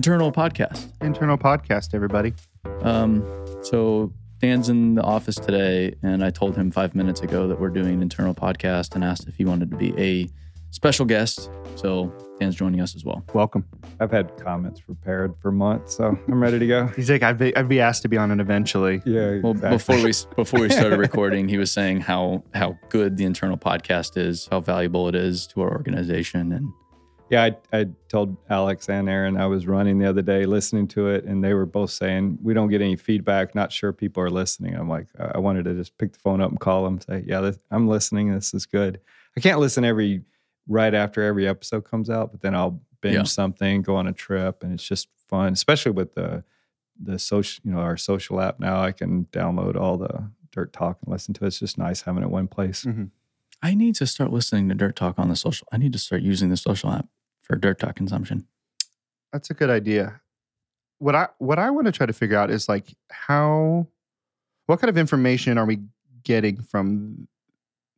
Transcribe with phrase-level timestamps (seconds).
[0.00, 0.88] internal podcast.
[1.02, 2.32] Internal podcast, everybody.
[2.80, 3.22] Um,
[3.62, 7.68] so Dan's in the office today, and I told him five minutes ago that we're
[7.68, 10.26] doing an internal podcast and asked if he wanted to be a
[10.70, 11.50] special guest.
[11.74, 13.22] So Dan's joining us as well.
[13.34, 13.66] Welcome.
[14.00, 16.86] I've had comments prepared for months, so I'm ready to go.
[16.96, 19.02] He's like, I'd be, I'd be asked to be on it eventually.
[19.04, 19.40] Yeah.
[19.42, 19.76] Well, exactly.
[19.76, 24.16] before we before we started recording, he was saying how how good the internal podcast
[24.16, 26.72] is, how valuable it is to our organization, and
[27.30, 31.08] Yeah, I, I told Alex and Aaron I was running the other day, listening to
[31.08, 33.54] it, and they were both saying we don't get any feedback.
[33.54, 34.74] Not sure people are listening.
[34.74, 37.40] I'm like, I wanted to just pick the phone up and call them, say, yeah,
[37.40, 38.32] this, I'm listening.
[38.34, 39.00] This is good.
[39.36, 40.22] I can't listen every
[40.66, 43.22] right after every episode comes out, but then I'll binge Yeah.
[43.22, 45.52] something, go on a trip, and it's just fun.
[45.52, 46.42] Especially with the
[47.02, 48.82] the social, you know, our social app now.
[48.82, 51.46] I can download all the Dirt Talk and listen to it.
[51.46, 52.84] It's just nice having it one place.
[52.84, 53.04] Mm-hmm.
[53.62, 55.66] I need to start listening to Dirt Talk on the social.
[55.72, 57.06] I need to start using the social app
[57.50, 58.46] for Dirt Talk consumption.
[59.32, 60.20] That's a good idea.
[60.98, 63.86] What I what I want to try to figure out is like how,
[64.66, 65.80] what kind of information are we
[66.24, 67.26] getting from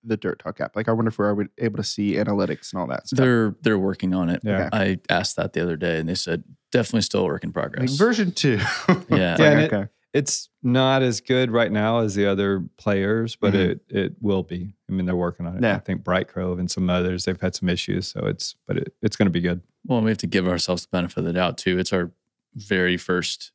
[0.04, 0.76] the Dirt Talk app?
[0.76, 3.18] Like, I wonder if we're able to see analytics and all that stuff.
[3.18, 4.40] They're they're working on it.
[4.44, 4.68] Yeah.
[4.72, 7.54] I asked that the other day, and they said definitely still a work in Like
[7.54, 7.96] progress.
[7.96, 8.58] version two.
[8.58, 9.02] Yeah.
[9.10, 9.88] Yeah, like, and it- okay.
[10.14, 13.70] It's not as good right now as the other players, but Mhm.
[13.70, 14.74] it it will be.
[14.88, 15.62] I mean, they're working on it.
[15.62, 15.76] Yeah.
[15.76, 18.94] I think Bright Grove and some others they've had some issues, so it's but it,
[19.02, 19.62] it's going to be good.
[19.86, 21.78] Well, we have to give ourselves the benefit of the doubt too.
[21.78, 22.10] It's our
[22.54, 23.52] very first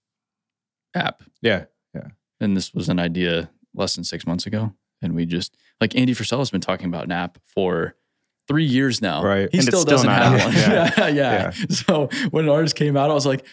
[0.95, 2.07] app, Yeah, yeah.
[2.39, 6.15] and this was an idea less than six months ago, and we just like Andy
[6.15, 7.95] Frisella has been talking about an app for
[8.47, 9.21] three years now.
[9.23, 9.49] Right.
[9.51, 10.45] He And still still doesn't not have out.
[10.45, 10.53] one.
[10.55, 11.07] Yeah.
[11.09, 11.65] yeah, yeah.
[11.69, 13.45] So when ours came out, I was like,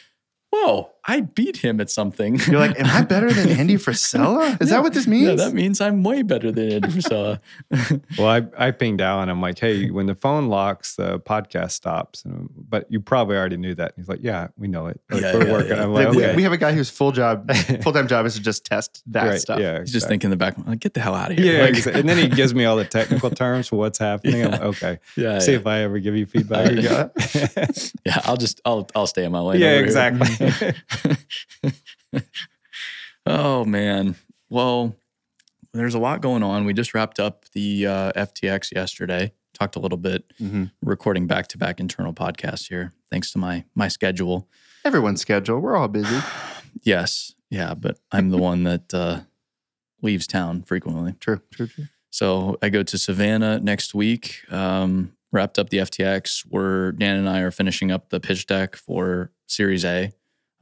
[0.50, 4.60] "Whoa, I beat him at something." You're like, am I better than Andy Frisella?
[4.60, 4.76] Is Yeah.
[4.76, 5.28] that what this means?
[5.28, 7.40] Yeah, that means I'm way better than Andy Frisella.
[8.18, 9.28] Well, I I pinged Alan.
[9.28, 12.24] I'm like, hey, when the phone locks, the podcast stops.
[12.24, 13.92] And, but you probably already knew that.
[13.96, 15.00] He's like, yeah, we know it.
[15.10, 15.76] Like, Yeah, we're yeah, working.
[15.76, 15.82] yeah.
[15.84, 17.50] I'm Like, like, we, we have a guy whose full job,
[17.82, 19.58] full time job is to just test that right, stuff.
[19.60, 20.12] Yeah, He's just exactly.
[20.14, 21.58] thinking in the back, like, get the hell out of here.
[21.58, 24.44] Yeah, Like, exa- and then he gives me all the technical terms for what's happening.
[24.44, 25.58] I'm like, okay, yeah, see yeah.
[25.58, 26.66] if I ever give you feedback.
[26.66, 27.10] There you go.
[28.06, 28.20] yeah.
[28.24, 29.60] I'll just, I'll, I'll stay in my lane.
[29.60, 30.28] yeah, exactly.
[33.26, 34.16] oh man.
[34.50, 34.96] Well,
[35.72, 36.64] there's a lot going on.
[36.64, 39.32] We just wrapped up the uh, FTX yesterday.
[39.54, 40.72] Talked a little bit, Mhm.
[40.82, 44.48] recording back to back internal podcasts here, thanks to my my schedule.
[44.84, 45.60] Everyone's schedule.
[45.60, 46.16] We're all busy.
[46.82, 49.20] Yes, yeah, but I'm the one that uh,
[50.02, 51.14] leaves town frequently.
[51.20, 51.84] True, true, true.
[52.10, 54.40] So I go to Savannah next week.
[54.50, 56.40] Um, wrapped up the FTX.
[56.48, 60.10] Where Dan and I are finishing up the pitch deck for Series A.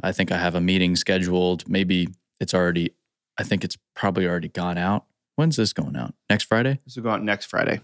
[0.03, 1.69] I think I have a meeting scheduled.
[1.69, 2.09] Maybe
[2.41, 2.95] it's already.
[3.39, 5.07] I think it's probably already gone out.
[5.37, 6.15] When's this going out?
[6.29, 6.81] Next Friday.
[6.85, 7.81] This will go out next Friday.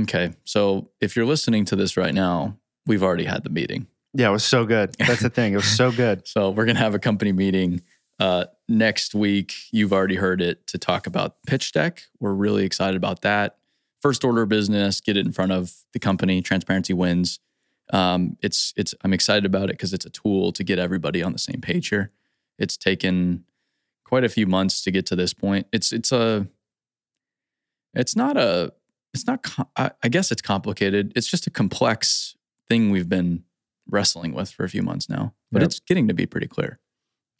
[0.00, 0.32] Okay.
[0.44, 2.56] So if you're listening to this right now,
[2.86, 3.86] we've already had the meeting.
[4.14, 4.94] Yeah, it was so good.
[4.98, 5.52] That's the thing.
[5.52, 6.26] It was so good.
[6.26, 7.82] So we're gonna have a company meeting
[8.18, 9.54] uh, next week.
[9.70, 12.02] You've already heard it to talk about pitch deck.
[12.18, 13.56] We're really excited about that.
[14.00, 16.40] First order of business, get it in front of the company.
[16.40, 17.40] Transparency wins.
[17.92, 18.94] Um, it's it's.
[19.02, 21.88] I'm excited about it because it's a tool to get everybody on the same page
[21.88, 22.10] here.
[22.58, 23.44] It's taken
[24.04, 25.66] quite a few months to get to this point.
[25.72, 26.46] It's it's a.
[27.94, 28.72] It's not a.
[29.14, 29.46] It's not.
[29.76, 31.12] I, I guess it's complicated.
[31.16, 32.36] It's just a complex
[32.68, 33.44] thing we've been
[33.90, 35.66] wrestling with for a few months now, but Yep.
[35.66, 36.78] it's getting to be pretty clear.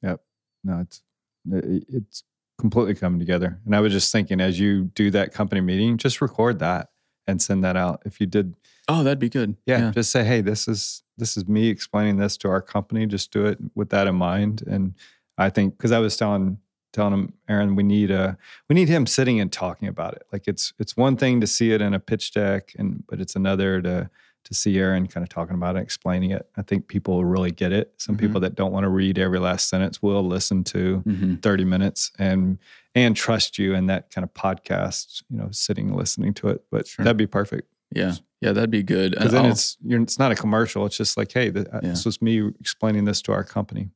[0.02, 0.22] Yep.
[0.64, 1.02] No, it's
[1.50, 2.24] it's
[2.58, 3.60] completely coming together.
[3.66, 6.88] And I was just thinking, as you do that company meeting, just record that
[7.26, 8.02] and send that out.
[8.06, 8.54] If you did,
[8.88, 9.56] Oh, that'd be good.
[9.66, 13.06] yeah, just say, hey, this is this is me explaining this to our company.
[13.06, 14.62] Just do it with that in mind.
[14.66, 14.94] And
[15.36, 16.58] I think because I was telling
[16.92, 18.38] telling him, Aaron, we need a
[18.68, 20.22] we need him sitting and talking about it.
[20.32, 23.36] Like it's it's one thing to see it in a pitch deck, and but it's
[23.36, 24.10] another to
[24.44, 26.48] to see Aaron kind of talking about it, explaining it.
[26.56, 27.92] I think people will really get it.
[27.98, 28.20] Some Mhm.
[28.20, 32.10] people that don't want to read every last sentence will listen to hmm 30 minutes
[32.18, 32.58] and
[32.94, 36.64] and trust you in that kind of podcast, you know, sitting listening to it.
[36.70, 37.04] But Sure.
[37.04, 37.68] that'd be perfect.
[37.94, 38.14] Yeah.
[38.40, 39.12] Yeah, that'd be good.
[39.12, 40.86] Because And then I'll, it's you're, it's not a commercial.
[40.86, 41.90] It's just like, hey, th- uh, Yeah.
[41.90, 43.90] this was me explaining this to our company.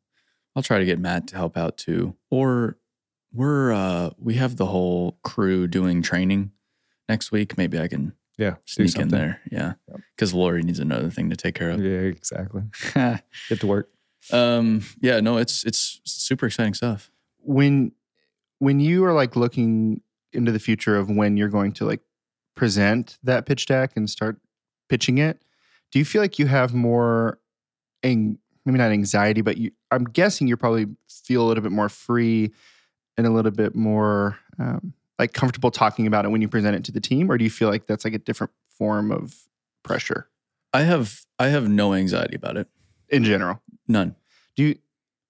[0.56, 2.16] I'll try to get Matt to help out too.
[2.30, 2.76] Or
[3.32, 6.50] we're uh we have the whole crew doing training
[7.08, 7.56] next week.
[7.56, 9.40] Maybe I can Yeah, do sneak in there.
[9.50, 9.74] Yeah.
[9.88, 10.00] Yep.
[10.16, 11.80] Because Lori needs another thing to take care of.
[11.82, 12.62] Yeah, exactly.
[12.94, 13.88] Get to work.
[14.32, 17.10] um, yeah, no, it's it's super exciting stuff.
[17.38, 17.92] when
[18.58, 20.00] when you are like looking
[20.32, 22.00] into the future of when you're going to like
[22.54, 24.38] present that pitch deck and start
[24.88, 25.42] pitching it,
[25.90, 27.38] do you feel like you have more,
[28.02, 31.88] ang- maybe not anxiety, but you, I'm guessing you probably feel a little bit more
[31.88, 32.52] free
[33.16, 36.84] and a little bit more um, like comfortable talking about it when you present it
[36.84, 39.36] to the team, or do you feel like that's like a different form of
[39.82, 40.28] pressure
[40.72, 42.68] I have I have no anxiety about it.
[43.08, 43.60] in general?
[43.88, 44.16] None.
[44.56, 44.78] Do you?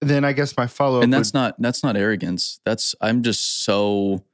[0.01, 1.05] Then I guess my follow up.
[1.05, 2.61] and that's not that's not arrogance.
[2.65, 4.25] That's I'm just so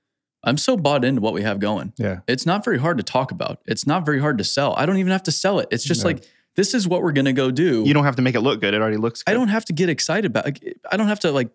[0.44, 1.92] I'm so bought into what we have going.
[1.96, 2.20] Yeah.
[2.28, 3.60] It's not very hard to talk about.
[3.66, 4.74] It's not very hard to sell.
[4.76, 5.68] I don't even have to sell it.
[5.70, 6.10] It's just No.
[6.10, 6.24] like
[6.54, 7.82] this is what we're gonna go do.
[7.86, 8.74] you don't have to make it look good.
[8.74, 9.22] It already looks.
[9.22, 9.30] good.
[9.30, 10.44] I don't have to get excited about.
[10.44, 11.50] Like, I don't have to like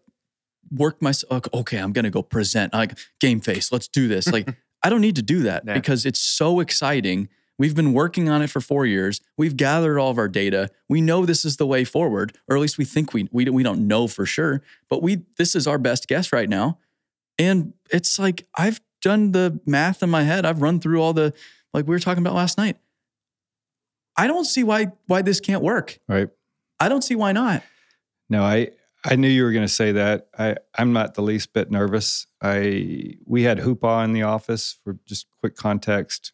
[0.71, 1.43] work myself.
[1.53, 2.73] Okay, I'm gonna go present.
[2.73, 3.71] Like game face.
[3.71, 4.27] Let's do this.
[4.27, 4.47] Like
[4.83, 5.73] I don't need to do that Yeah.
[5.73, 7.29] because it's so exciting.
[7.59, 9.21] We've been working on it for four years.
[9.37, 10.69] We've gathered all of our data.
[10.89, 13.63] We know this is the way forward, or at least we think we we we
[13.63, 14.61] don't know for sure.
[14.89, 16.79] But we this is our best guess right now,
[17.37, 20.45] and it's like I've done the math in my head.
[20.45, 21.33] I've run through all the
[21.73, 22.77] like we were talking about last night.
[24.15, 25.99] I don't see why why this can't work.
[26.07, 26.29] Right.
[26.79, 27.63] I don't see why not.
[28.29, 28.71] No, I
[29.05, 30.27] I knew you were going to say that.
[30.37, 32.27] I I'm not the least bit nervous.
[32.41, 36.31] I we had Hoopah in the office for just quick context.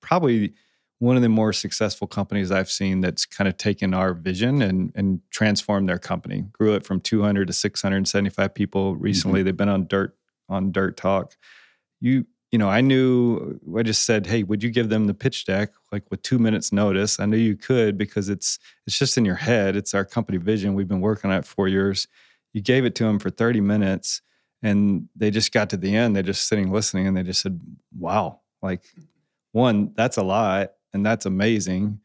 [0.00, 0.54] Probably
[1.00, 4.92] one of the more successful companies I've seen that's kind of taken our vision and
[4.94, 6.44] and transformed their company.
[6.52, 9.02] Grew it from 200 to 675 people mm-hmm.
[9.02, 9.42] recently.
[9.42, 10.16] They've been on Dirt
[10.48, 11.36] on Dirt Talk.
[12.00, 15.44] You you know, I knew I just said, "Hey, would you give them the pitch
[15.44, 19.24] deck like with 2 minutes notice?" I knew you could because it's it's just in
[19.24, 19.76] your head.
[19.76, 20.74] It's our company vision.
[20.74, 22.08] We've been working on it for years.
[22.54, 24.22] You gave it to them for 30 minutes
[24.62, 26.16] and they just got to the end.
[26.16, 27.60] They're just sitting listening and they just said,
[27.96, 28.82] wow, like
[29.52, 32.00] one, that's a lot and that's amazing.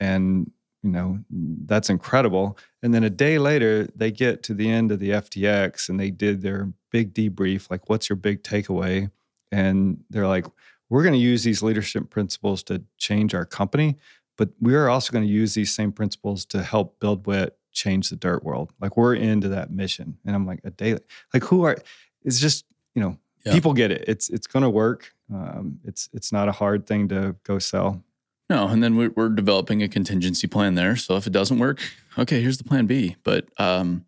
[0.00, 0.50] And,
[0.82, 2.58] you know, that's incredible.
[2.82, 6.10] And then a day later, they get to the end of the FTX and they
[6.10, 9.10] did their big debrief like, what's your big takeaway?
[9.52, 10.46] And they're like,
[10.88, 13.96] we're going to use these leadership principles to change our company
[14.38, 18.16] but we are also going to use these same principles to help BuildWitt change the
[18.16, 21.00] dirt world like we're into that mission and i'm like a daily
[21.34, 21.76] like who are
[22.22, 23.52] it's just you know Yeah.
[23.52, 27.08] people get it it's it's going to work um, it's it's not a hard thing
[27.08, 28.02] to go sell
[28.48, 30.94] No, and then we're, we're developing a contingency plan there.
[30.96, 31.80] So if it doesn't work,
[32.16, 33.16] okay, here's the plan B.
[33.24, 34.04] But um,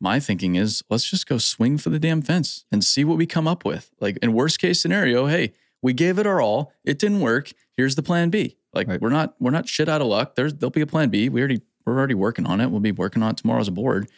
[0.00, 3.26] my thinking is let's just go swing for the damn fence and see what we
[3.26, 3.90] come up with.
[4.00, 6.72] Like in worst case scenario, hey, we gave it our all.
[6.84, 7.52] It didn't work.
[7.76, 8.56] Here's the plan B.
[8.72, 9.00] Like Right.
[9.00, 10.34] we're not we're not shit out of luck.
[10.34, 11.28] There's there'll be a plan B.
[11.28, 12.70] We already we're already working on it.
[12.70, 14.08] We'll be working on it tomorrow as a board.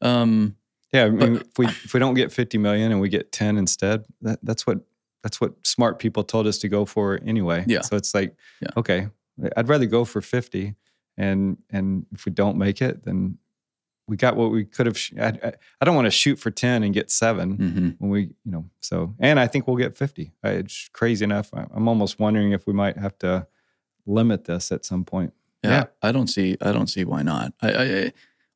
[0.00, 0.56] Um,
[0.92, 3.32] yeah I mean, But- if we if we don't get 50 million and we get
[3.32, 4.80] 10 instead that that's what
[5.22, 7.82] that's what smart people told us to go for anyway Yeah.
[7.82, 8.68] so it's like Yeah.
[8.76, 9.08] okay
[9.56, 10.74] i'd rather go for 50
[11.16, 13.38] and and if we don't make it then
[14.08, 16.50] we got what we could have sh- I, I, I don't want to shoot for
[16.50, 17.94] 10 and get 7 mhm.
[17.98, 21.50] when we you know so and i think we'll get 50 I, it's crazy enough
[21.54, 23.46] I- i'm almost wondering if we might have to
[24.06, 25.32] limit this at some point
[25.62, 25.84] Yeah, Yeah.
[26.02, 26.56] I don't see.
[26.60, 27.52] I don't see why not.
[27.62, 28.12] I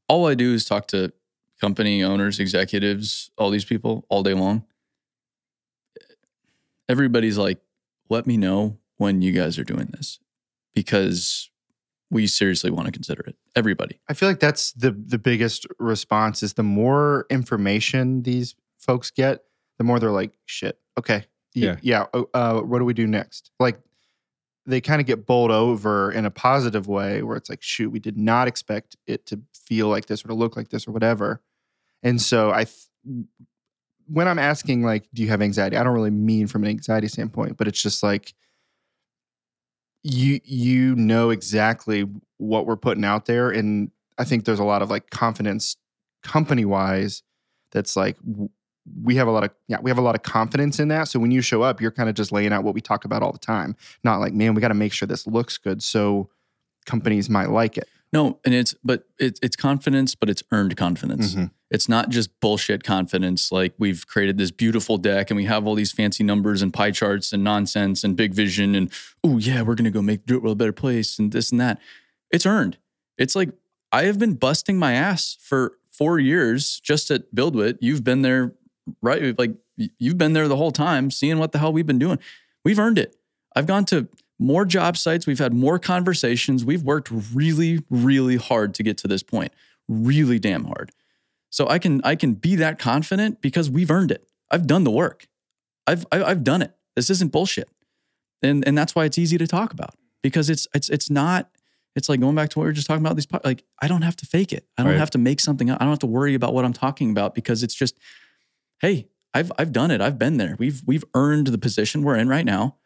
[0.09, 1.13] all I do is talk to
[1.61, 4.65] company owners, executives, all these people all day long.
[6.89, 7.59] Everybody's like,
[8.09, 10.19] "Let me know when you guys are doing this,"
[10.75, 11.51] because
[12.11, 13.37] we seriously want to consider it.
[13.57, 13.99] Everybody.
[14.09, 19.43] I feel like that's the the biggest response is the more information these folks get,
[19.79, 21.25] the more they're like, shit, okay,
[21.55, 21.77] Yeah.
[21.83, 22.07] yeah.
[22.15, 23.51] oh, Uh, what do we do next?
[23.59, 23.81] Like
[24.67, 27.99] they kind of get bowled over in a positive way, where it's like, shoot, we
[28.01, 31.41] did not expect it to feel like this or to look like this or whatever.
[32.03, 33.25] And so I, th-
[34.07, 35.77] when I'm asking like, do you have anxiety?
[35.77, 38.35] I don't really mean from an anxiety standpoint, but it's just like
[40.03, 42.07] you you know exactly
[42.39, 45.77] what we're putting out there and i think there's a lot of like confidence
[46.23, 47.25] company wise
[47.73, 48.17] that's like
[49.03, 51.19] we have a lot of yeah we have a lot of confidence in that so
[51.19, 53.33] when you show up you're kind of just laying out what we talk about all
[53.33, 56.31] the time not like man we got to make sure this looks good so
[56.85, 61.35] companies might like it No, and it's but it, it's confidence, but it's earned confidence.
[61.35, 61.51] Mhm.
[61.71, 63.51] It's not just bullshit confidence.
[63.51, 66.93] Like we've created this beautiful deck and we have all these fancy numbers and pie
[66.93, 68.93] charts and nonsense and big vision and
[69.25, 71.81] oh yeah, we're gonna go make Dirt World a better place and this and that.
[72.31, 72.79] It's earned.
[73.19, 73.51] It's like
[73.93, 77.79] I have been busting my ass for four years just at BuildWitt.
[77.81, 78.55] You've been there,
[79.01, 79.37] right?
[79.39, 82.19] Like you've been there the whole time, seeing what the hell we've been doing.
[82.65, 83.17] We've earned it.
[83.55, 84.09] I've gone to
[84.39, 85.27] more job sites.
[85.27, 86.65] We've had more conversations.
[86.65, 89.53] We've worked really, really hard to get to this point.
[89.89, 90.93] Really damn hard.
[91.57, 94.29] So I can I can be that confident because we've earned it.
[94.51, 95.27] I've done the work.
[95.87, 96.77] I've I've done it.
[96.97, 97.71] This isn't bullshit.
[98.43, 101.49] And and that's why it's easy to talk about because it's it's it's not
[101.95, 104.03] it's like going back to what we were just talking about these like I don't
[104.03, 104.67] have to fake it.
[104.77, 104.99] I don't Right.
[104.99, 105.81] have to make something up.
[105.81, 107.97] I don't have to worry about what I'm talking about because it's just
[108.83, 110.03] hey, I've I've done it.
[110.03, 110.57] I've been there.
[110.59, 112.77] We've we've earned the position we're in right now.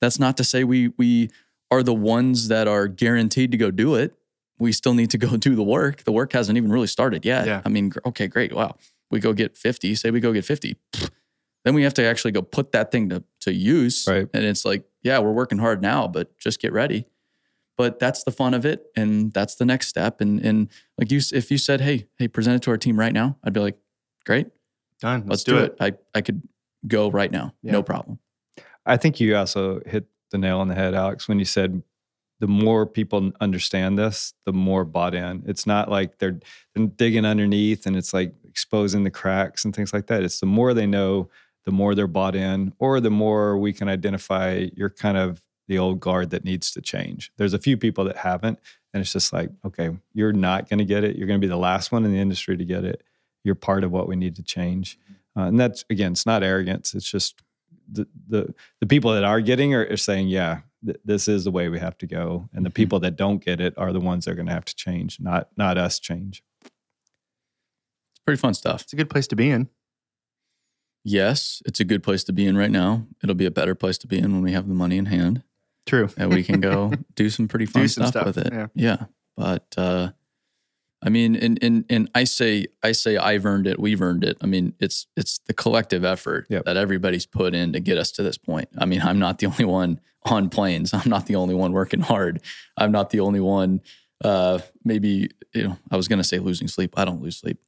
[0.00, 1.28] That's not to say we we
[1.70, 4.14] are the ones that are guaranteed to go do it.
[4.58, 6.04] We still need to go do the work.
[6.04, 7.46] The work hasn't even really started yet.
[7.46, 7.62] Yeah.
[7.64, 8.52] I mean, okay, great.
[8.52, 8.76] Wow.
[9.10, 10.76] We go get 50, say we go get 50.
[10.92, 11.10] Pfft.
[11.64, 14.06] Then we have to actually go put that thing to, to use.
[14.08, 14.28] Right.
[14.34, 17.06] And it's like, yeah, we're working hard now, but just get ready.
[17.76, 20.20] but that's the fun of it, and that's the next step.
[20.20, 20.68] And and
[20.98, 23.52] like you, if you said, hey, hey, present it to our team right now, I'd
[23.52, 23.76] be like,
[24.26, 24.46] great,
[25.00, 25.24] Done.
[25.26, 25.74] let's, do, it.
[25.80, 26.42] I I could
[26.86, 27.72] go right now, Yeah.
[27.72, 28.18] no problem.
[28.86, 31.82] I think you also hit the nail on the head, Alex, when you said
[32.40, 35.42] the more people understand this, the more bought in.
[35.46, 36.38] It's not like they're,
[36.96, 40.24] digging underneath and it's like exposing the cracks and things like that.
[40.24, 41.28] It's the more they know,
[41.64, 45.78] the more they're bought in, or the more we can identify you're kind of the
[45.78, 47.32] old guard that needs to change.
[47.36, 48.58] There's a few people that haven't,
[48.92, 51.16] and it's just like, okay, you're not going to get it.
[51.16, 53.02] You're going to be the last one in the industry to get it.
[53.44, 54.98] You're part of what we need to change.
[55.36, 56.94] Uh, and that's again, it's not arrogance.
[56.94, 57.40] It's just
[57.90, 61.50] the the the people that are getting are, are saying, yeah, th- this is the
[61.50, 62.74] way we have to go, and the Mhm.
[62.74, 65.18] people that don't get it are the ones that are going to have to change,
[65.20, 66.42] not not us change.
[66.62, 68.82] It's pretty fun stuff.
[68.82, 69.68] It's a good place to be in.
[71.04, 73.06] Yes, it's a good place to be in right now.
[73.22, 75.42] It'll be a better place to be in when we have the money in hand
[75.86, 76.08] True.
[76.16, 78.52] and we can go do some pretty fun Do some stuff, stuff, with it.
[78.52, 78.66] yeah.
[78.74, 79.04] Yeah.
[79.36, 80.12] But uh
[81.04, 84.38] I mean and and and I say I say I've earned it, we've earned it.
[84.40, 86.64] I mean, it's it's the collective effort Yep.
[86.64, 88.68] that everybody's put in to get us to this point.
[88.78, 90.94] I mean, I'm not the only one on planes.
[90.94, 92.40] I'm not the only one working hard.
[92.78, 93.82] I'm not the only one
[94.24, 96.94] uh maybe, you know, I was gonna say losing sleep.
[96.96, 97.58] I don't lose sleep.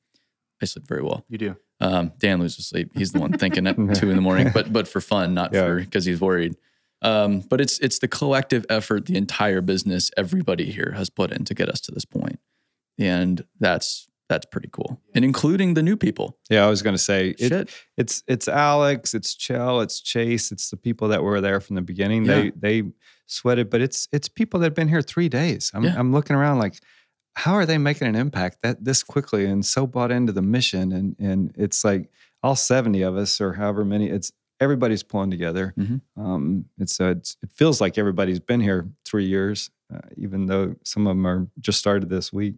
[0.62, 1.24] I sleep very well.
[1.28, 1.56] You do.
[1.78, 2.92] Um, Dan loses sleep.
[2.96, 5.60] He's the one thinking at two in the morning, but but for fun, not Yeah.
[5.66, 6.56] for because he's worried.
[7.02, 11.44] Um, but it's it's the collective effort, the entire business, everybody here has put in
[11.44, 12.38] to get us to this point,
[12.98, 16.36] and that's that's pretty cool, and including the new people.
[16.50, 20.50] Yeah, I was going to say it, Shit, it's it's Alex, it's Chell, it's Chase,
[20.50, 22.24] it's the people that were there from the beginning.
[22.24, 22.34] Yeah.
[22.34, 22.50] They
[22.82, 22.82] they
[23.26, 25.70] sweated, but it's it's people that have been here three days.
[25.74, 25.94] I'm Yeah.
[25.96, 26.74] I'm looking around like,
[27.34, 30.90] how are they making an impact that this quickly and so bought into the mission?
[30.92, 32.10] And and it's like
[32.42, 34.08] all seventy of us or however many.
[34.08, 35.74] It's everybody's pulling together.
[35.78, 36.00] Mhm.
[36.16, 40.74] Um, it's, uh, it's it feels like everybody's been here three years, uh, even though
[40.82, 42.56] some of them are just started this week.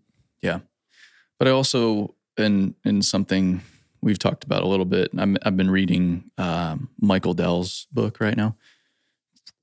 [1.38, 3.62] But I also in in something
[4.00, 5.10] we've talked about a little bit.
[5.16, 8.56] I'm, I've been reading um, Michael Dell's book right now.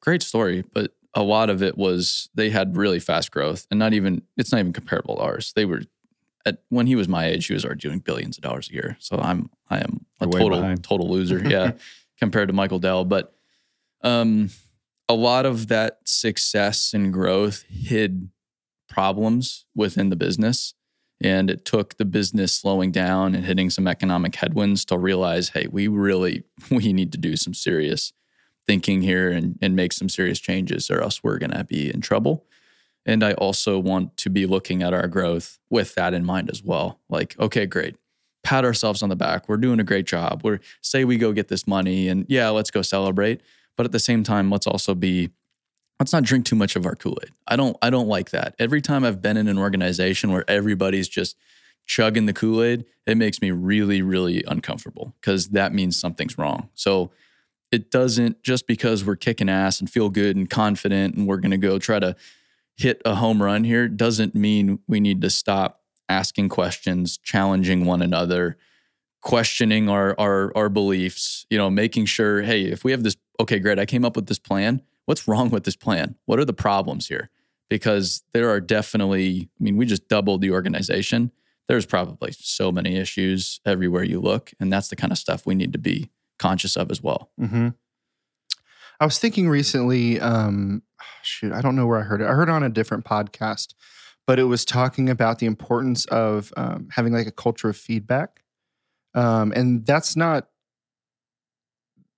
[0.01, 3.93] Great story, but a lot of it was they had really fast growth, and not
[3.93, 5.53] even it's not even comparable to ours.
[5.55, 5.81] They were
[6.45, 8.97] at when he was my age, he was already doing billions of dollars a year.
[8.99, 11.71] So I'm I am a You're total total loser, yeah,
[12.19, 13.05] compared to Michael Dell.
[13.05, 13.33] But
[14.01, 14.49] um,
[15.09, 18.29] a lot of that success and growth hid
[18.95, 20.73] problems within the business.
[21.21, 25.67] And it took the business slowing down and hitting some economic headwinds to realize, hey,
[25.69, 28.13] we really we need to do some serious
[28.65, 32.45] thinking here and, and make some serious changes, or else we're gonna be in trouble.
[33.05, 36.63] And I also want to be looking at our growth with that in mind as
[36.63, 36.99] well.
[37.09, 37.97] Like, okay, great.
[38.43, 39.47] Pat ourselves on the back.
[39.49, 40.41] We're doing a great job.
[40.43, 43.41] We're say we go get this money and yeah, let's go celebrate.
[43.75, 45.31] But at the same time, let's also be
[45.99, 47.31] let's not drink too much of our Kool-Aid.
[47.47, 48.55] I don't I don't like that.
[48.59, 51.37] Every time I've been in an organization where everybody's just
[51.85, 56.69] chugging the Kool-Aid, it makes me really really uncomfortable because that means something's wrong.
[56.73, 57.11] So
[57.71, 61.51] it doesn't just because we're kicking ass and feel good and confident and we're going
[61.51, 62.15] to go try to
[62.77, 68.01] hit a home run here doesn't mean we need to stop asking questions, challenging one
[68.01, 68.57] another,
[69.21, 73.59] questioning our our our beliefs, you know, making sure, hey, if we have this okay,
[73.59, 74.81] great, I came up with this plan.
[75.05, 76.15] What's wrong with this plan?
[76.25, 77.29] What are the problems here?
[77.69, 81.31] Because there are definitely, I mean, we just doubled the organization.
[81.67, 85.55] There's probably so many issues everywhere you look, and that's the kind of stuff we
[85.55, 87.31] need to be conscious of as well.
[87.39, 87.69] hmm
[88.99, 90.81] I was thinking recently, um,
[91.21, 92.27] shoot, I don't know where I heard it.
[92.27, 93.73] I heard it on a different podcast,
[94.25, 98.41] but it was talking about the importance of um, having like a culture of feedback.
[99.13, 100.47] Um, and that's not,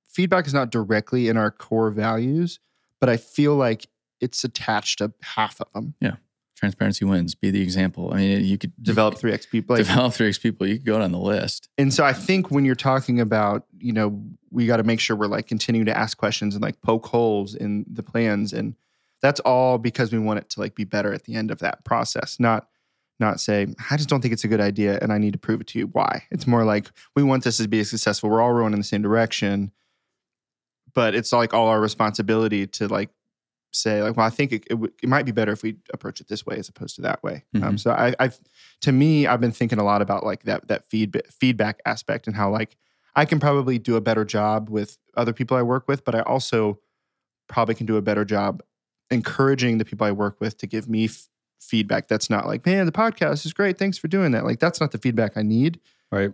[0.08, 2.60] feedback is not directly in our core values,
[3.00, 3.88] but I feel like
[4.20, 5.96] it's attached to half of them.
[6.02, 6.16] Yeah.
[6.56, 7.36] Transparency wins.
[7.36, 8.12] Be the example.
[8.12, 9.76] I mean, you could Develop 3X people.
[9.76, 10.66] Like, develop three X people.
[10.66, 11.70] You could go down the list.
[11.78, 15.16] And so I think when you're talking about, you know, we got to make sure
[15.16, 18.54] we're like continuing to ask questions and like poke holes in the plans.
[18.54, 18.74] And
[19.22, 21.86] that's all because we want it to like be better at the end of that
[21.86, 22.68] process, not
[23.20, 25.62] not say, I just don't think it's a good idea and I need to prove
[25.62, 26.24] it to you why.
[26.32, 28.30] It's more like we want this to be successful.
[28.30, 29.72] We're all rowing in the same direction.
[30.98, 33.10] But it's like all our responsibility to like
[33.72, 36.20] say like, well, I think it, it, w- it might be better if we approach
[36.22, 37.44] it this way as opposed to that way.
[37.56, 37.80] Um, Mhm.
[37.80, 38.40] so I, I've,
[38.82, 42.36] to me, I've been thinking a lot about like that that feedback feedback aspect and
[42.36, 42.78] how like
[43.16, 46.22] I can probably do a better job with other people I work with, but I
[46.22, 46.80] also
[47.48, 48.64] probably can do a better job
[49.12, 51.28] encouraging the people I work with to give me f-
[51.62, 52.08] feedback.
[52.08, 53.78] That's not like, man, the podcast is great.
[53.78, 54.46] Thanks for doing that.
[54.46, 55.80] Like that's not the feedback I need.
[56.12, 56.32] Right.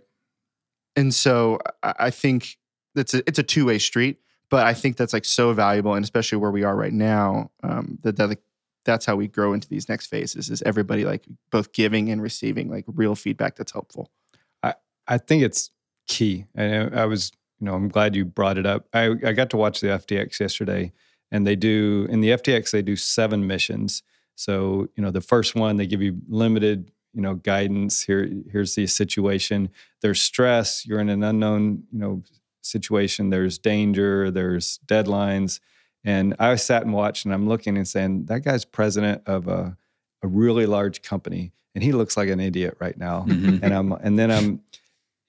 [0.96, 2.56] And so I, I think
[2.94, 4.18] it's a it's a two way street,
[4.54, 7.98] but I think that's like so valuable, and especially where we are right now, um,
[8.02, 8.42] that that like,
[8.84, 12.70] that's how we grow into these next phases is everybody like both giving and receiving
[12.70, 14.12] like real feedback that's helpful.
[14.62, 14.74] I
[15.08, 15.70] I think it's
[16.06, 16.46] key.
[16.54, 18.86] And I I was, you know, I'm glad you brought it up.
[18.92, 20.92] I, I got to watch the FTX yesterday,
[21.32, 24.04] and they do in the FTX they do seven missions.
[24.36, 28.04] So you know, the first one they give you limited, you know, guidance.
[28.04, 29.70] Here, here's the situation.
[30.00, 30.86] There's stress.
[30.86, 32.22] You're in an unknown, you know,
[32.64, 33.30] situation.
[33.30, 34.30] There's danger.
[34.30, 35.60] There's deadlines.
[36.04, 39.76] And I sat and watched, and I'm looking and saying, that guy's president of a,
[40.22, 43.24] a really large company, and he looks like an idiot right now.
[43.26, 43.60] Mhm.
[43.62, 44.60] and I'm, and then I'm,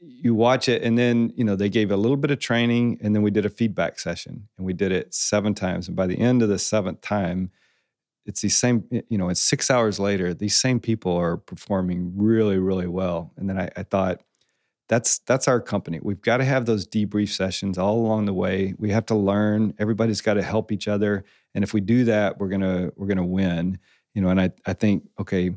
[0.01, 3.15] you watch it, and then you know they gave a little bit of training, and
[3.15, 5.88] then we did a feedback session, and we did it seven times.
[5.88, 7.51] And by the end of the seventh time,
[8.25, 12.58] it's these same, you know, it's six hours later, these same people are performing really,
[12.58, 13.32] really well.
[13.38, 14.22] And then I, I thought,
[14.88, 16.00] that's that's our company.
[16.01, 18.74] We've got to have those debrief sessions all along the way.
[18.77, 19.74] We have to learn.
[19.80, 21.24] Everybody's got to help each other.
[21.54, 23.80] And if we do that, we're gonna we're gonna win.
[24.13, 25.51] You know, and I I think okay,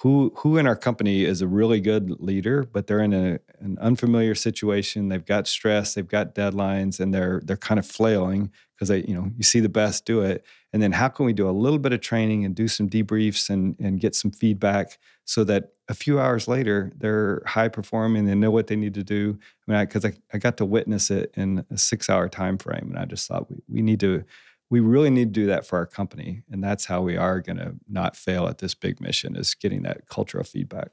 [0.00, 3.78] who who in our company is a really good leader, but they're in a, an
[3.80, 5.08] unfamiliar situation.
[5.08, 9.14] They've got stress, they've got deadlines, and they're they're kind of flailing because they you
[9.14, 10.44] know you see the best do it.
[10.72, 13.50] And then how can we do a little bit of training and do some debriefs
[13.50, 18.34] and and get some feedback so that a few hours later they're high performing they
[18.34, 19.38] know what they need to do?
[19.66, 22.88] I mean because I, I, got to witness it in a six hour time frame
[22.90, 24.24] and i just thought we, we need to
[24.70, 26.42] we really need to do that for our company.
[26.50, 29.82] And that's how we are going to not fail at this big mission is getting
[29.82, 30.90] that cultural feedback.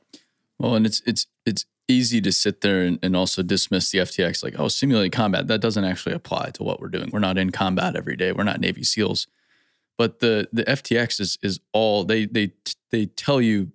[0.57, 4.43] Well, and it's it's it's easy to sit there and, and also dismiss the FTX
[4.43, 5.47] like, oh, simulated combat.
[5.47, 7.09] That doesn't actually apply to what we're doing.
[7.11, 8.31] We're not in combat every day.
[8.31, 9.27] We're not Navy SEALs.
[9.97, 12.51] But the the FTX is is all they they
[12.91, 13.71] they tell you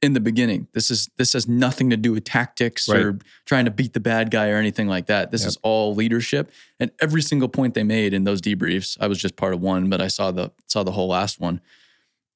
[0.00, 0.68] in the beginning.
[0.72, 4.30] This is this has nothing to do with tactics or trying to beat the bad
[4.30, 5.30] guy or anything like that.
[5.30, 5.48] This Yep.
[5.48, 6.50] is all leadership.
[6.78, 9.90] And every single point they made in those debriefs, I was just part of one,
[9.90, 11.60] but I saw the saw the whole last one.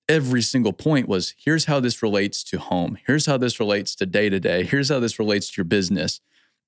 [0.09, 2.99] Every single point was here's how this relates to home.
[3.07, 4.65] Here's how this relates to day to day.
[4.65, 6.21] Here's how this relates to your business.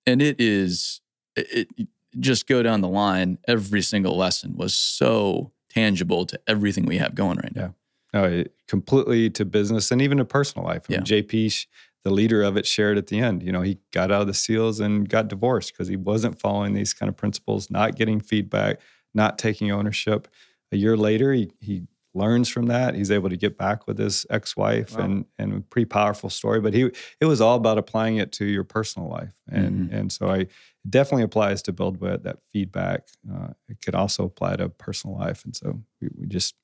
[0.06, 1.00] And it is
[1.36, 3.38] it, it just go down the line.
[3.46, 7.74] Every single lesson was so tangible to everything we have going right now.
[8.14, 11.66] no it, completely to business and even to personal life I mean, jp
[12.02, 14.32] the leader of it shared at the end you know he got out of the
[14.32, 18.80] seals and got divorced because he wasn't following these kind of principles not getting feedback
[19.12, 20.28] not taking ownership
[20.72, 21.82] a year later he, he
[22.16, 22.94] learns from that.
[22.94, 25.04] He's able to get back with his ex-wife Wow.
[25.04, 28.44] and and a pretty powerful story but he it was all about applying it to
[28.44, 29.32] your personal life.
[29.48, 30.50] And and so i it
[30.90, 33.08] definitely applies to BuildWitt that feedback.
[33.32, 35.44] Uh, it could also apply to personal life.
[35.44, 36.54] And so we, we just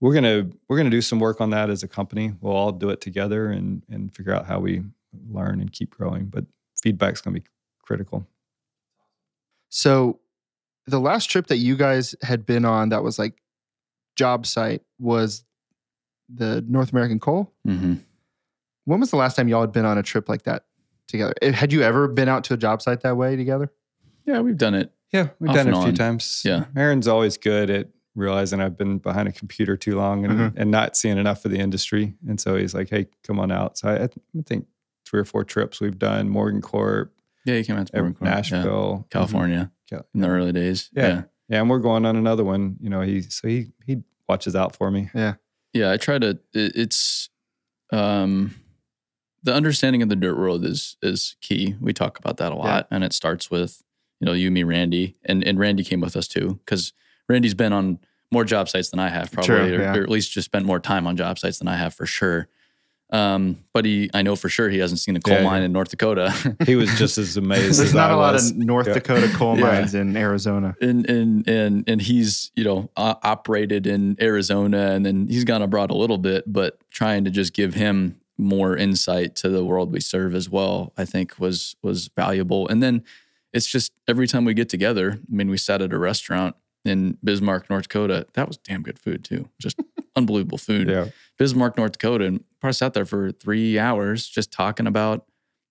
[0.00, 2.32] we're gonna we're gonna do some work on that as a company.
[2.40, 4.82] We'll all do it together and and figure out how we
[5.28, 6.44] learn and keep growing but
[6.82, 7.46] feedback's gonna be
[7.82, 8.26] critical.
[9.68, 10.20] So
[10.86, 13.34] the last trip that you guys had been on that was like
[14.16, 15.44] job site was
[16.32, 17.52] the North American Coal.
[17.66, 17.94] Mm-hmm.
[18.84, 20.64] When was the last time y'all had been on a trip like that
[21.08, 21.34] together?
[21.42, 23.70] Eh, Had you ever been out to a job site that way together?
[24.24, 24.92] Yeah, we've done it.
[25.12, 25.94] yeah we've done it a few on.
[25.94, 26.66] times Yeah.
[26.76, 30.52] aaron's always good at realizing i've been behind a computer too long and, Mhm.
[30.56, 33.76] and not seeing enough of the industry and so he's like hey come on out
[33.76, 34.08] so i, I
[34.46, 34.66] think
[35.04, 37.12] three or four trips we've done morgan corp
[37.44, 38.34] Yeah, you came out to Morgan Corp, yeah.
[38.36, 40.90] nashville California Cal- in the early days.
[40.92, 41.08] Yeah.
[41.08, 41.22] yeah.
[41.50, 44.74] Yeah and we're going on another one you know he so he he watches out
[44.74, 45.34] for me yeah
[45.74, 45.90] yeah.
[45.90, 46.40] i try to it,
[46.74, 47.28] it's
[47.92, 48.54] um
[49.42, 52.86] the understanding of the dirt world is is key we talk about that a lot
[52.90, 53.82] and it starts with
[54.20, 56.92] you know you me randy and and randy came with us too because
[57.28, 57.98] randy's been on
[58.32, 59.96] more job sites than i have probably True, or, yeah.
[59.96, 62.48] or at least just spent more time on job sites than i have for sure
[63.12, 65.66] um but he i know for sure he hasn't seen a coal Yeah, mine yeah.
[65.66, 66.32] in north dakota
[66.66, 68.94] he was just as amazed There's as not I a lot of North Yeah.
[68.94, 69.64] Dakota coal Yeah.
[69.64, 70.76] mines in Arizona.
[70.80, 75.62] and and and and he's you know o- operated in Arizona, and then he's gone
[75.62, 79.92] abroad a little bit, but trying to just give him more insight to the world
[79.92, 82.68] we serve as well, I think was was valuable.
[82.68, 83.02] And then
[83.52, 85.18] it's just every time we get together.
[85.20, 88.26] I mean, we sat at a restaurant in Bismarck, North Dakota.
[88.34, 89.78] That was damn good food too, just
[90.16, 90.88] unbelievable food.
[90.88, 91.06] Yeah.
[91.38, 95.26] Bismarck, North Dakota, and probably sat there for three hours just talking about,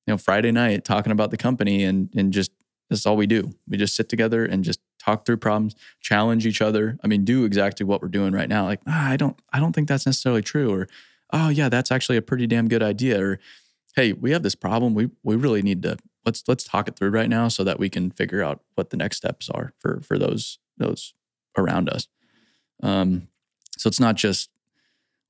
[0.08, 2.52] you know, Friday night, talking about the company and and just
[2.90, 3.54] that's all we do.
[3.68, 6.98] We just sit together and just talk through problems, challenge each other.
[7.04, 8.66] I mean, do exactly what we're doing right now.
[8.66, 10.74] Like, ah, I don't, I don't think that's necessarily true.
[10.74, 10.88] Or,
[11.32, 13.24] oh yeah, that's actually a pretty damn good idea.
[13.24, 13.40] Or,
[13.96, 14.94] hey, we have this problem.
[14.94, 17.90] We we really need to let's let's talk it through right now so that we
[17.90, 21.14] can figure out what the next steps are for for those those
[21.58, 22.08] around us.
[22.82, 23.28] Um,
[23.78, 24.50] so it's not just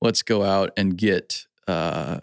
[0.01, 2.19] let's go out and get uh,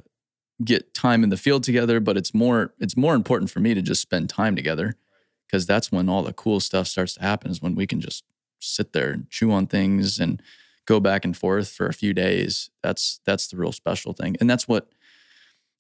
[0.64, 3.82] get time in the field together, but it's more it's more important for me to
[3.82, 4.96] just spend time together
[5.46, 7.50] because that's when all the cool stuff starts to happen.
[7.50, 8.24] Is when we can just
[8.58, 10.42] sit there and chew on things and
[10.86, 12.70] go back and forth for a few days.
[12.82, 14.88] That's that's the real special thing, and that's what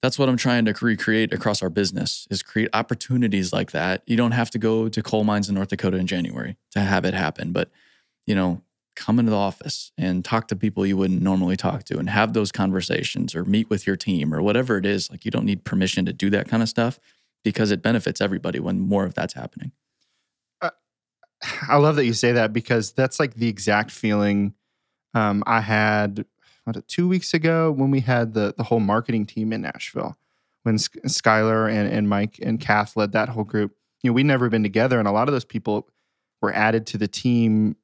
[0.02, 4.02] that's what I'm trying to recreate across our business is create opportunities like that.
[4.06, 7.04] You don't have to go to coal mines in North Dakota in January to have
[7.04, 7.70] it happen, but
[8.26, 8.62] you know,
[8.96, 12.32] come into the office and talk to people you wouldn't normally talk to and have
[12.32, 15.10] those conversations or meet with your team or whatever it is.
[15.10, 16.98] Like you don't need permission to do that kind of stuff
[17.44, 19.72] because it benefits everybody when more of that's happening.
[21.68, 24.54] I love that you say that because that's like the exact feeling
[25.14, 26.24] um, I had
[26.64, 30.16] what, two weeks ago when we had the the whole marketing team in Nashville
[30.64, 33.76] when Sk- Skylar and, and Mike and Kath led that whole group.
[34.02, 35.88] You know, we'd never been together, and a lot of those people
[36.42, 37.76] were added to the team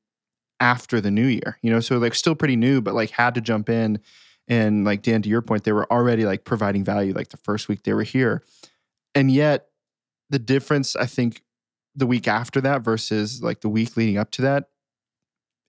[0.62, 1.58] after the new year.
[1.60, 4.00] You know, so like still pretty new, but like had to jump in.
[4.48, 7.68] And like Dan, to your point, they were already like providing value like the first
[7.68, 8.42] week they were here,
[9.14, 9.68] and yet
[10.30, 11.42] the difference I think
[11.94, 14.68] the week after that versus like the week leading up to that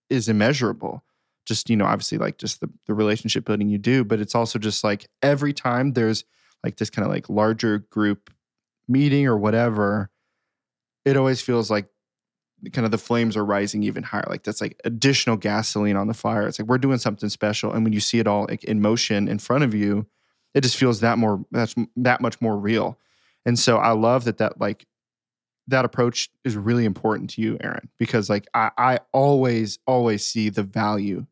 [0.09, 1.03] is immeasurable
[1.45, 4.57] just you know obviously like just the, the relationship building you do but it's also
[4.57, 6.23] just like every time there's
[6.63, 8.29] like this kind of like larger group
[8.87, 10.09] meeting or whatever
[11.03, 11.87] it always feels like
[12.71, 16.13] kind of the flames are rising even higher like that's like additional gasoline on the
[16.13, 18.81] fire it's like we're doing something special and when you see it all like in
[18.81, 20.05] motion in front of you
[20.53, 22.97] it just feels that more that's that much more real
[23.45, 24.85] and so i love that that like
[25.67, 30.49] that approach is really important to you, Aaron, because like I, I always, always see
[30.49, 31.25] the value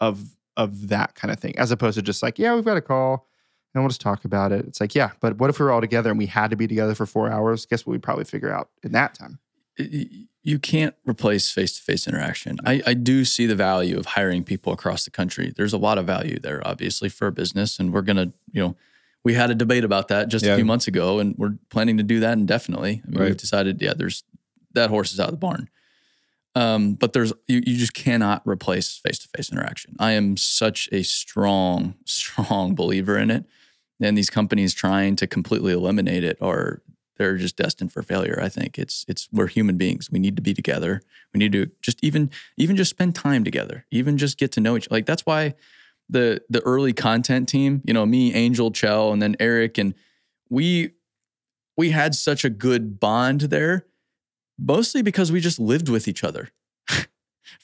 [0.00, 2.80] of of that kind of thing, as opposed to just like, yeah, we've got a
[2.80, 3.26] call
[3.74, 4.64] and we'll just talk about it.
[4.66, 6.68] It's like, yeah, but what if we were all together and we had to be
[6.68, 7.66] together for four hours?
[7.66, 9.40] Guess what we'd probably figure out in that time.
[9.78, 12.58] You can't replace face to face interaction.
[12.66, 15.52] I, I do see the value of hiring people across the country.
[15.56, 18.76] There's a lot of value there, obviously, for a business, and we're gonna, you know,
[19.24, 20.52] we had a debate about that just Yeah.
[20.52, 23.00] a few months ago, and we're planning to do that indefinitely.
[23.06, 24.22] I mean, we've decided, yeah, there's
[24.74, 25.68] that horse is out of the barn.
[26.56, 29.96] Um, but there's you, you just cannot replace face to face interaction.
[29.98, 33.44] I am such a strong, strong believer in it,
[34.00, 36.82] and these companies trying to completely eliminate it are
[37.16, 38.38] they're just destined for failure.
[38.42, 40.10] I think it's it's we're human beings.
[40.10, 41.02] We need to be together.
[41.32, 43.86] We need to just even even just spend time together.
[43.90, 44.90] Even just get to know each.
[44.90, 45.54] Like that's why
[46.08, 49.94] the the early content team, you know, me, Angel, Chell, and then Eric, and
[50.48, 50.92] we
[51.76, 53.86] we had such a good bond there,
[54.58, 56.50] mostly because we just lived with each other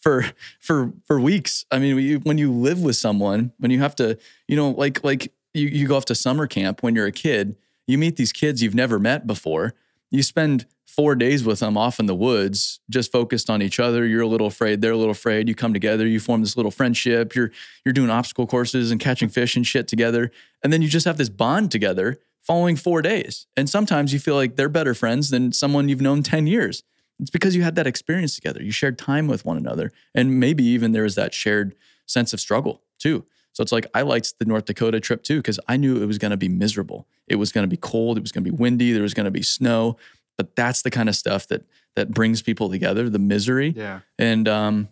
[0.01, 0.27] for
[0.61, 1.65] for for weeks.
[1.71, 5.05] I mean, we, when you live with someone, when you have to, you know, like
[5.05, 7.57] like you you go off to summer camp when you're a kid,
[7.91, 9.75] you meet these kids you've never met before.
[10.11, 14.05] You spend four days with them off in the woods, just focused on each other.
[14.05, 15.49] You're a little afraid, they're a little afraid.
[15.49, 17.35] You come together, you form this little friendship.
[17.35, 17.53] You're
[17.85, 20.31] you're doing obstacle courses and catching fish and shit together,
[20.63, 23.47] and then you just have this bond together following four days.
[23.57, 26.83] And sometimes you feel like they're better friends than someone you've known ten years.
[27.21, 28.63] It's because you had that experience together.
[28.63, 31.75] You shared time with one another, and maybe even there was that shared
[32.07, 33.25] sense of struggle too.
[33.61, 36.17] So it's like I liked the North Dakota trip too because I knew it was
[36.17, 37.07] going to be miserable.
[37.29, 38.17] It was going to be cold.
[38.17, 38.93] It was going to be windy.
[38.93, 39.99] There was going to be snow.
[40.39, 43.11] But that's the kind of stuff that that brings people together.
[43.11, 44.01] The misery Yeah.
[44.19, 44.89] and um,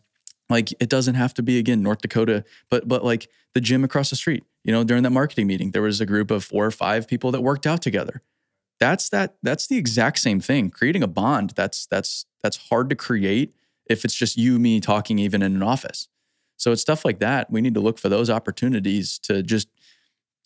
[0.50, 4.10] like it doesn't have to be again North Dakota, but but like the gym across
[4.10, 4.44] the street.
[4.64, 7.30] You know, during that marketing meeting, there was a group of four or five people
[7.30, 8.20] that worked out together.
[8.78, 9.36] That's that.
[9.42, 10.68] That's the exact same thing.
[10.68, 11.54] Creating a bond.
[11.56, 13.54] That's that's that's hard to create
[13.86, 16.08] if it's just you, me talking, even in an office.
[16.58, 17.50] So it's stuff like that.
[17.50, 19.68] We need to look for those opportunities to just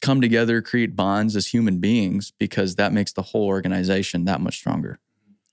[0.01, 4.55] come together, create bonds as human beings, because that makes the whole organization that much
[4.57, 4.98] stronger.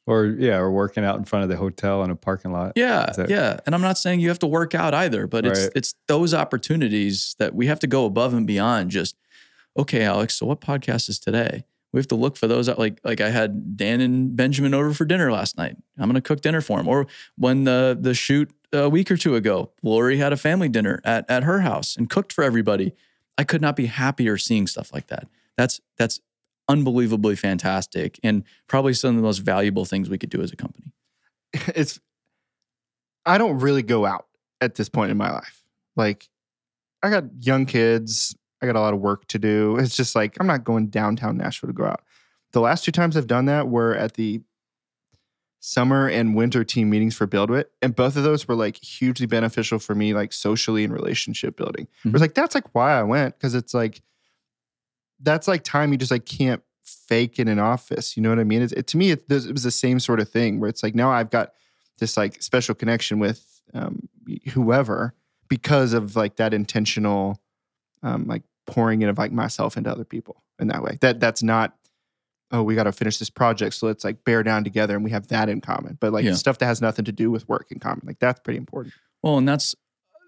[0.05, 2.73] Or yeah, or working out in front of the hotel in a parking lot.
[2.75, 3.59] Yeah, that- yeah.
[3.65, 5.71] And I'm not saying you have to work out either, but it's Right.
[5.75, 9.15] it's those opportunities that we have to go above and beyond just
[9.77, 11.63] okay, Alex, so what podcast is today?
[11.93, 15.05] We have to look for those like like I had Dan and Benjamin over for
[15.05, 15.77] dinner last night.
[15.97, 16.87] I'm going to cook dinner for them.
[16.87, 17.05] Or
[17.37, 21.29] when the the shoot a week or two ago, Lori had a family dinner at
[21.29, 22.93] at her house and cooked for everybody.
[23.37, 25.27] I could not be happier seeing stuff like that.
[25.57, 26.19] That's that's
[26.67, 30.55] unbelievably fantastic and probably some of the most valuable things we could do as a
[30.55, 30.93] company.
[31.75, 31.99] it's
[33.25, 34.27] I don't really go out
[34.61, 35.63] at this point in my life.
[35.95, 36.29] Like
[37.01, 39.77] I got young kids, I got a lot of work to do.
[39.77, 42.01] It's just like I'm not going downtown Nashville to go out.
[42.51, 44.41] The last two times I've done that were at the
[45.59, 49.79] summer and winter team meetings for BuildWitt, and both of those were like hugely beneficial
[49.79, 51.87] for me, like socially and relationship building.
[52.05, 54.01] It was like that's like why I went because it's like
[55.19, 58.15] that's like time you just like can't fake in an office.
[58.15, 58.61] You know what I mean?
[58.61, 60.95] It's, it, to me, it, it was the same sort of thing where it's like
[60.95, 61.53] now I've got
[61.99, 64.07] this like special connection with um,
[64.51, 65.13] whoever
[65.47, 67.41] because of like that intentional
[68.03, 70.97] um, like pouring in of like myself into other people in that way.
[71.01, 71.75] That that's not
[72.51, 75.11] oh we got to finish this project so let's like bear down together and we
[75.11, 75.97] have that in common.
[75.99, 76.33] But like Yeah.
[76.33, 78.93] stuff that has nothing to do with work in common like that's pretty important.
[79.21, 79.75] Well, and that's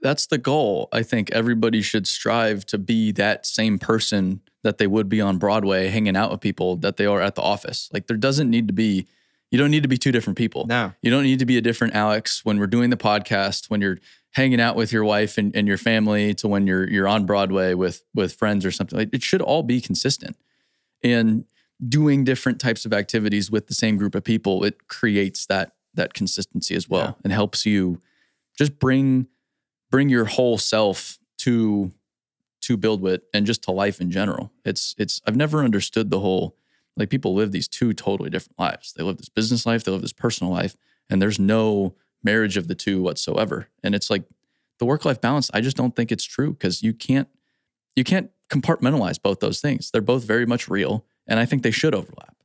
[0.02, 0.90] that's the goal.
[0.92, 5.38] I think everybody should strive to be that same person that they would be on
[5.38, 7.90] Broadway hanging out with people that they are at the office.
[7.94, 9.08] Like there doesn't need to be
[9.52, 10.66] you don't need to be two different people.
[10.66, 10.94] No.
[11.02, 13.98] You don't need to be a different Alex when we're doing the podcast, when you're
[14.32, 17.74] hanging out with your wife and, and your family to when you're you're on Broadway
[17.74, 18.98] with with friends or something.
[18.98, 20.38] Like it should all be consistent.
[21.04, 21.46] And
[21.88, 26.14] doing different types of activities with the same group of people, it creates that that
[26.14, 27.14] consistency as well Yeah.
[27.26, 28.00] and helps you
[28.58, 29.28] just bring
[29.90, 31.92] bring your whole self to
[32.62, 34.52] to BuildWitt and just to life in general.
[34.64, 36.56] It's it's I've never understood the whole
[36.96, 38.94] like people live these two totally different lives.
[38.94, 40.76] They live this business life, they live this personal life,
[41.10, 43.68] and there's no marriage of the two whatsoever.
[43.84, 44.24] And it's like
[44.78, 45.50] the work life balance.
[45.54, 47.28] I just don't think it's true because you can't
[47.96, 49.90] you can't compartmentalize both those things.
[49.92, 52.36] They're both very much real, and I think they should overlap.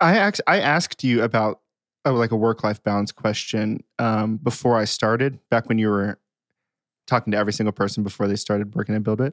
[0.00, 1.60] I ax- I asked you about
[2.04, 6.18] uh, like a work life balance question um, before I started, back when you were
[7.06, 9.32] talking to every single person before they started working at BuildWitt.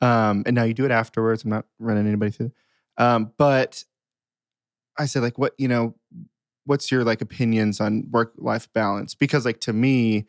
[0.00, 1.44] Um, and now you do it afterwards.
[1.44, 2.52] I'm not running anybody through.
[2.98, 3.84] Um, but
[4.98, 5.94] I said, like, what you know,
[6.66, 9.14] what's your like opinions on work life balance?
[9.14, 10.26] Because like to me,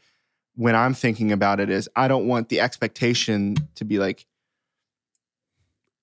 [0.56, 4.26] when I'm thinking about it, is I don't want the expectation to be like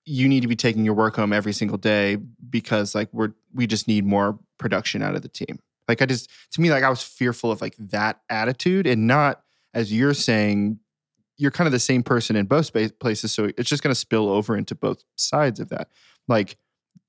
[0.05, 2.17] you need to be taking your work home every single day
[2.49, 5.59] because like we're we just need more production out of the team.
[5.87, 9.43] Like I just to me like I was fearful of like that attitude and not
[9.73, 10.79] as you're saying
[11.37, 13.99] you're kind of the same person in both space places so it's just going to
[13.99, 15.89] spill over into both sides of that.
[16.27, 16.57] Like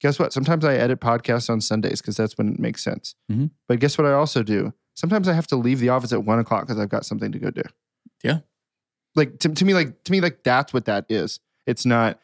[0.01, 0.33] guess what?
[0.33, 3.15] Sometimes I edit podcasts on Sundays because that's when it makes sense.
[3.31, 3.51] Mhm.
[3.69, 4.73] But guess what I also do?
[4.95, 7.39] Sometimes I have to leave the office at one o'clock because I've got something to
[7.39, 7.63] go do.
[8.23, 8.41] Yeah.
[9.15, 11.41] Like to, to me, like to me, like that's what that is.
[11.67, 12.19] It's not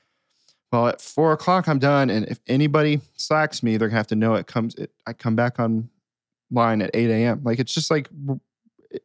[0.72, 4.16] well, at four o'clock I'm done, and if anybody slacks me, they're gonna have to
[4.16, 4.74] know it comes.
[4.74, 5.88] It, I come back on
[6.50, 7.40] line at eight a.m.
[7.44, 8.08] Like it's just like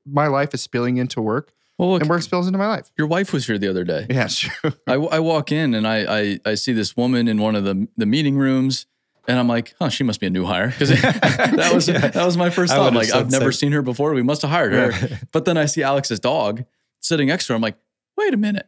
[0.05, 2.91] my life is spilling into work, Well, look, and work spills into my life.
[2.97, 4.05] your wife was here the other day.
[4.09, 4.51] Yeah, sure.
[4.87, 7.87] I, I walk in and I, I I see this woman in one of the
[7.97, 8.85] the meeting rooms,
[9.27, 11.99] and I'm like, oh, she must be a new hire because that was Yeah.
[12.07, 12.93] that was my first thought.
[12.93, 14.13] would've Like I've never seen her before.
[14.13, 15.19] We must have hired her.
[15.31, 16.63] But then I see Alex's dog
[16.99, 17.55] sitting next to her.
[17.55, 17.75] I'm like,
[18.17, 18.67] wait a minute,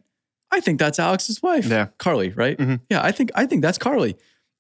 [0.52, 1.88] I think that's Alex's wife, Yeah.
[1.98, 2.58] Carly, right?
[2.58, 2.82] Mhm.
[2.90, 4.16] Yeah, I think I think that's Carly.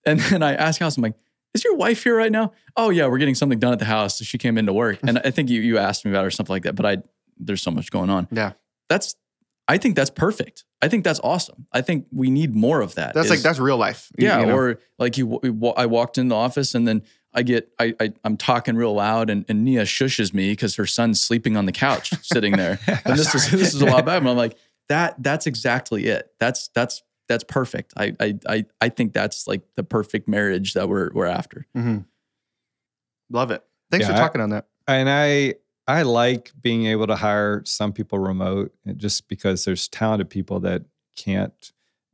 [0.05, 1.15] And then I ask Alex, I'm like,
[1.53, 2.51] is your wife here right now?
[2.75, 4.17] Oh yeah, we're getting something done at the house.
[4.19, 6.31] So she came into work, and I think you you asked me about her or
[6.31, 6.75] something like that.
[6.75, 6.97] But I
[7.37, 8.27] there's so much going on.
[8.31, 8.53] Yeah.
[8.89, 9.15] That's
[9.67, 10.63] I think that's perfect.
[10.81, 11.65] I think that's awesome.
[11.71, 13.13] I think we need more of that.
[13.15, 14.11] That's like that's real life.
[14.17, 14.55] you- yeah, you know?
[14.55, 15.39] or like you,
[15.75, 17.01] I walked in the office and then
[17.33, 20.85] I get, I, I I'm talking real loud and, and Nia shushes me because her
[20.85, 22.79] son's sleeping on the couch sitting there.
[23.05, 24.19] And this is this is a lot better.
[24.19, 24.55] And I'm like,
[24.89, 26.31] that that's exactly it.
[26.39, 27.93] That's that's that's perfect.
[27.97, 31.65] I I I I think that's like the perfect marriage that we're we're after.
[31.75, 32.05] Mhm.
[33.29, 33.63] love it.
[33.91, 34.67] Thanks Yeah, for I- talking on that.
[34.87, 35.55] and I
[35.87, 40.59] I like being able to hire some people remote uh, just because there's talented people
[40.61, 40.83] that
[41.15, 41.71] can't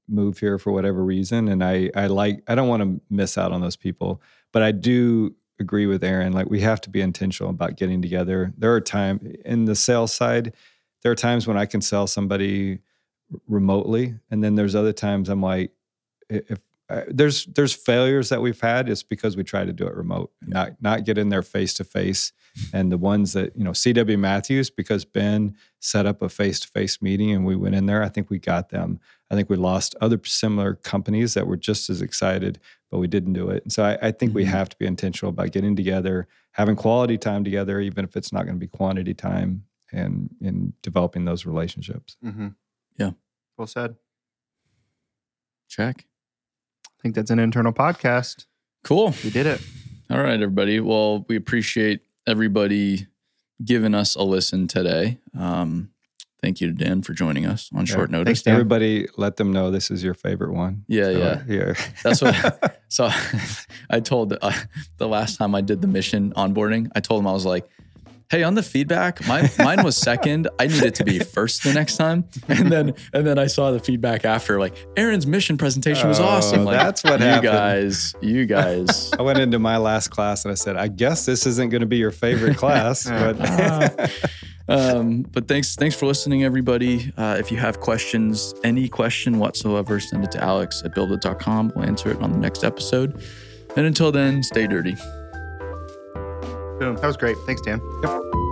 [0.10, 3.52] move here for whatever reason and I I like I don't want to miss out
[3.54, 7.50] on those people but I do agree with Aaron like we have to be intentional
[7.50, 10.54] about getting together there are time in the sales side
[11.02, 12.80] there are times when I can sell somebody
[13.48, 15.72] remotely and then there's other times I'm like
[16.30, 16.60] if
[16.90, 20.32] uh, there's there's failures that we've had it's because we try to do it remote
[20.46, 22.34] not not get in there face to face
[22.74, 27.32] and the ones that you know cw matthews because ben set up a face-to-face meeting
[27.32, 29.00] and we went in there i think we got them.
[29.30, 32.60] I think we lost other similar companies that were just as excited
[32.92, 33.64] but we didn't do it.
[33.64, 34.48] And so i, I think we Mhm.
[34.48, 38.44] have to be intentional about getting together having quality time together even if it's not
[38.44, 42.48] going to be quantity time and in developing those relationships Mm-hmm.
[42.98, 43.12] Yeah.
[43.58, 43.96] Well said.
[45.70, 46.06] Check.
[46.86, 48.46] I think that's an internal podcast.
[48.84, 49.14] Cool.
[49.24, 49.62] We did it.
[50.10, 50.80] All right, everybody.
[50.80, 53.08] Well, we appreciate everybody
[53.64, 55.20] giving us a listen today.
[55.38, 55.92] Um,
[56.42, 57.94] thank you to Dan for joining us on Yeah.
[57.94, 58.26] short notice.
[58.26, 58.54] Thanks, Dan.
[58.54, 61.44] everybody let them know this is your favorite one Yeah, So, yeah.
[61.48, 61.74] yeah
[62.04, 63.10] That's what- So
[63.90, 64.52] I told uh,
[64.98, 67.70] the last time I did the mission onboarding, I told him I was like,
[68.32, 70.48] "Hey, on the feedback, my, mine was second.
[70.60, 73.72] I need it to be first the next time." And then and then I saw
[73.72, 76.64] the feedback after, like Aaron's mission presentation was Oh, awesome.
[76.64, 77.44] Like, that's what happened.
[77.44, 77.92] you happened.
[77.92, 79.12] guys, you guys.
[79.20, 81.88] I went into my last class and I said, I guess this isn't going to
[81.88, 84.12] be your favorite class, but
[84.70, 87.12] um, but thanks, thanks for listening, everybody.
[87.18, 91.74] Uh, if you have questions, any question whatsoever, send it to Alex at buildwitt.com.
[91.76, 93.22] We'll answer it on the next episode.
[93.76, 94.96] And until then, stay dirty.
[96.82, 96.96] Boom.
[96.96, 97.38] That was great.
[97.38, 97.80] Thanks, Dan.
[98.02, 98.51] Yep.